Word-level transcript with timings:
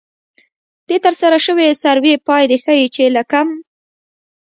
د 0.87 0.89
ترسره 1.05 1.37
شوې 1.45 1.67
سروې 1.83 2.15
پایلې 2.27 2.57
ښيي 2.63 2.87
چې 2.95 3.03
له 3.15 3.23
کم 3.31 3.47